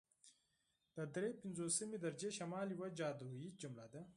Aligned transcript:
د 0.95 0.97
دري 1.13 1.31
پنځوسمې 1.41 1.97
درجې 2.05 2.29
شمال 2.37 2.67
یوه 2.75 2.87
جادويي 2.99 3.49
جمله 3.61 3.85
ده 3.93 4.01